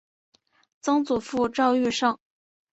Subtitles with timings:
[0.81, 2.17] 曾祖父赵愈胜。